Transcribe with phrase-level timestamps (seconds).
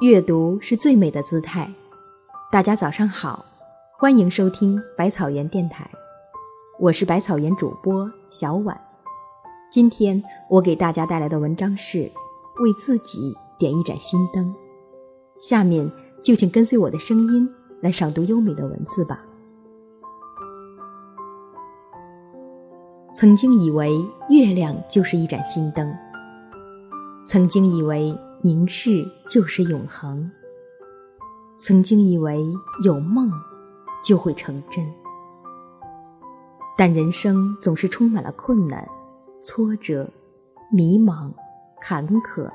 [0.00, 1.72] 阅读是最美的姿态。
[2.50, 3.44] 大家早上好，
[3.96, 5.88] 欢迎收听百草园电台，
[6.80, 8.78] 我是百草园主播小婉。
[9.70, 10.20] 今天
[10.50, 11.98] 我给大家带来的文章是
[12.60, 14.44] 《为自己点一盏心灯》。
[15.38, 15.88] 下面
[16.20, 17.48] 就请跟随我的声音
[17.80, 19.24] 来赏读优美的文字吧。
[23.14, 23.96] 曾经以为
[24.28, 25.88] 月亮就是一盏心灯，
[27.28, 28.12] 曾经以为。
[28.44, 30.30] 凝视就是永恒。
[31.56, 32.44] 曾经以为
[32.84, 33.32] 有梦
[34.04, 34.86] 就会成真，
[36.76, 38.86] 但人生总是充满了困难、
[39.40, 40.06] 挫折、
[40.70, 41.32] 迷茫、
[41.80, 42.46] 坎坷、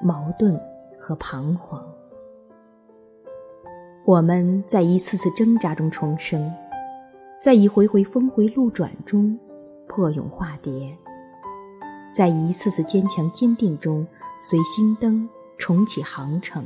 [0.00, 0.56] 矛盾
[0.96, 1.84] 和彷徨。
[4.04, 6.54] 我们在一次次挣扎中重生，
[7.42, 9.36] 在一回回峰回路转中
[9.88, 10.96] 破蛹化蝶，
[12.14, 14.06] 在一次次坚强坚定中。
[14.38, 16.64] 随心灯重启航程，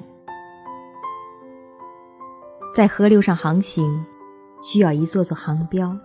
[2.74, 4.04] 在河流上航行，
[4.60, 5.96] 需要一座座航标；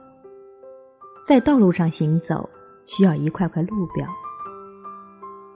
[1.25, 2.47] 在道路上行走，
[2.85, 4.05] 需要一块块路标；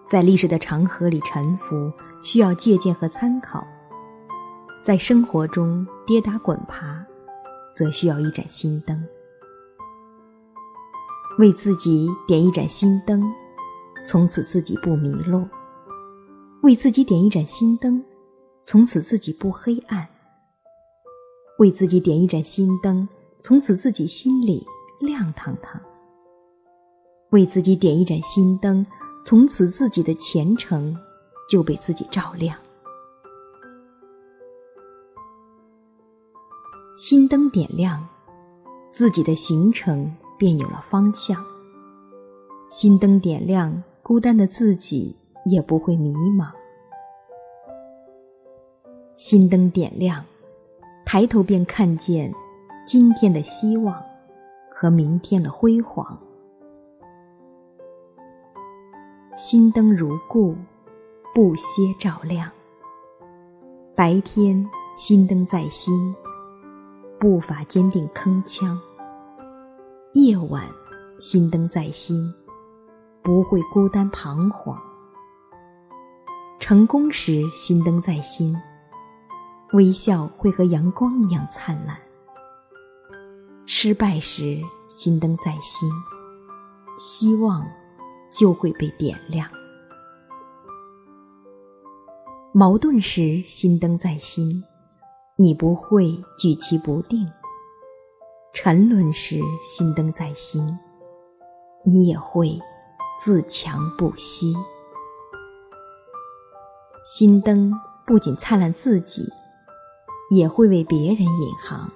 [0.08, 3.60] 在历史的长河里沉浮，需要借鉴和参考；
[4.84, 7.06] 在生活中跌打滚爬，
[7.76, 9.00] 则需要一盏心灯。
[11.38, 13.23] 为自己点一盏心灯，
[14.04, 15.48] 从此自己不迷路。
[16.62, 18.04] 为自己点一盏心灯，
[18.66, 20.06] 从此自己不黑暗；
[21.58, 23.08] 为自己点一盏心灯，
[23.40, 24.68] 从此自己心里
[25.00, 25.80] 亮堂堂；
[27.30, 28.86] 为自己点一盏心灯，
[29.24, 30.94] 从此自己的前程
[31.50, 32.58] 就被自己照亮。
[36.98, 38.06] 心灯点亮，
[38.92, 41.38] 自己的行程便有了方向；
[42.70, 45.16] 心灯点亮，孤单的自己。
[45.46, 46.52] 也不会迷茫。
[49.20, 50.24] 心灯点亮，
[51.06, 52.34] 抬头便看见
[52.86, 54.02] 今天的希望
[54.72, 56.18] 和明天的辉煌。
[59.36, 60.56] 心灯如故，
[61.36, 62.50] 不歇照亮。
[63.94, 64.66] 白天
[64.96, 66.16] 心灯在心，
[67.20, 68.74] 步伐坚定铿锵；
[70.14, 70.64] 夜晚
[71.20, 72.34] 心灯在心，
[73.22, 74.80] 不会孤单彷徨。
[76.58, 78.56] 成功时，心灯在心，
[79.74, 81.96] 微笑会和阳光一样灿烂；
[83.68, 85.88] 失败时，心灯在心，
[86.98, 87.64] 希望
[88.32, 89.46] 就会被点亮；
[92.52, 94.64] 矛盾时，心灯在心，
[95.36, 97.28] 你不会举棋不定；
[98.54, 100.66] 沉沦时，心灯在心，
[101.86, 102.60] 你也会
[103.20, 104.56] 自强不息。
[107.06, 107.72] 心灯
[108.08, 109.32] 不仅灿烂自己，
[110.30, 111.92] 也会为别人引航。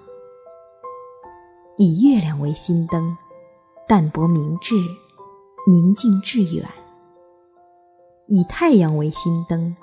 [1.78, 3.18] 以月亮为心灯，
[3.88, 4.76] 淡泊明志，
[5.68, 6.66] 宁静致远；
[8.28, 9.76] 以太阳为心灯，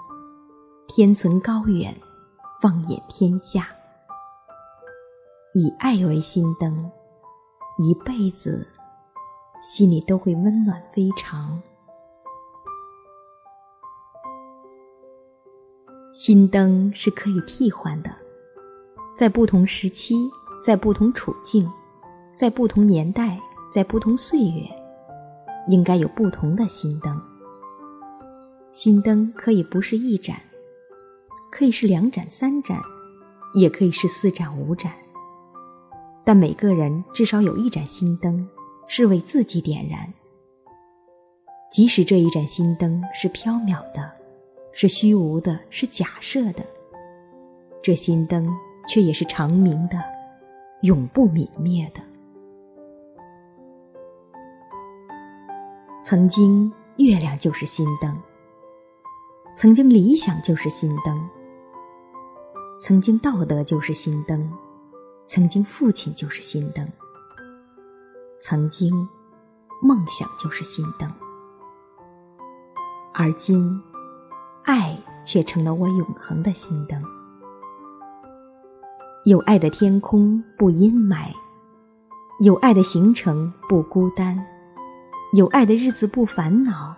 [0.87, 1.97] 天存高远，
[2.60, 3.62] 放眼天下；
[5.55, 6.91] 以爱为心灯，
[7.78, 8.66] 一辈子
[9.60, 11.60] 心里都会温暖非常。
[16.12, 18.10] 心灯是可以替换的，
[19.20, 20.16] 在不同时期，
[20.64, 21.70] 在不同处境，
[22.34, 23.38] 在不同年代，
[23.70, 24.66] 在不同岁月，
[25.69, 27.20] 应该有不同的心灯。
[28.72, 30.41] 心灯可以不是一盏，
[31.53, 32.80] 可以是两盏、三盏，
[33.53, 34.91] 也可以是四盏、五盏。
[36.25, 38.48] 但每个人至少有一盏心灯，
[38.88, 40.10] 是为自己点燃。
[41.70, 44.10] 即使这一盏心灯是飘渺的。
[44.72, 46.64] 是虚无的，是假设的。
[47.82, 48.48] 这心灯
[48.91, 49.97] 却也是长明的，
[50.83, 52.03] 永不泯灭的。
[56.03, 58.21] 曾经月亮就是心灯，
[59.54, 61.31] 曾经理想就是心灯，
[62.81, 64.53] 曾经道德就是心灯，
[65.28, 66.84] 曾经父亲就是心灯，
[68.41, 69.09] 曾经
[69.81, 71.09] 梦想就是心灯，
[73.15, 73.81] 而今。
[74.63, 74.95] 爱
[75.25, 77.03] 却成了我永恒的心灯。
[79.25, 81.31] 有爱的天空不阴霾，
[82.43, 84.43] 有爱的行程不孤单，
[85.34, 86.97] 有爱的日子不烦恼，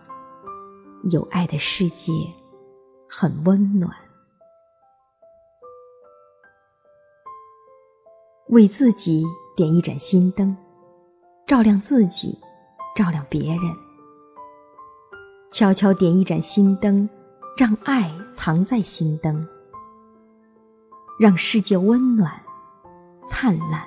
[1.11, 2.13] 有爱的世界
[3.09, 3.93] 很温暖。
[8.51, 9.25] 为自己
[9.57, 10.57] 点一盏心灯，
[11.47, 12.39] 照亮自己，
[12.95, 13.63] 照亮别人。
[15.51, 17.09] 悄悄点一盏心灯。
[17.55, 19.47] 让爱藏在心灯，
[21.23, 22.33] 让世界温暖、
[23.25, 23.81] 灿烂。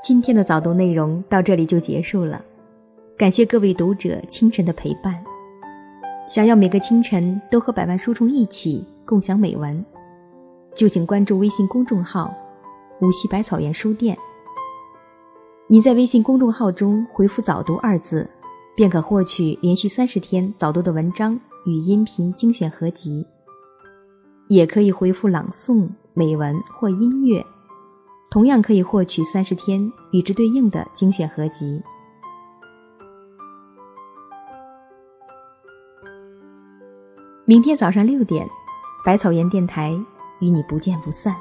[0.00, 2.40] 今天的早读内容到这里就结束了，
[3.16, 5.20] 感谢各位读者清晨的陪伴。
[6.28, 9.84] 想要每个清晨都和百万书虫一起共享美文，
[10.72, 12.32] 就请关注微信公众号
[13.02, 14.16] “无锡百草园书店”。
[15.66, 18.30] 您在微信公众号中回复“早读”二字，
[18.78, 21.36] 便可获取连续三十天早读的文章
[21.66, 23.26] 与音频精选合集。
[24.46, 27.44] 也可以回复“朗诵”、“美文”或“音乐”，
[28.30, 31.82] 同样可以获取三十天与之对应的精选合集。
[37.44, 38.48] 明天早上六点，
[39.04, 39.92] 百草园电台
[40.38, 41.34] 与你不见不散。